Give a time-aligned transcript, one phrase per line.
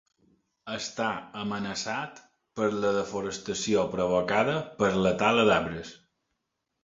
[0.75, 1.07] Està
[1.41, 2.21] amenaçat
[2.59, 5.93] per la desforestació provocada per la tala d'arbres.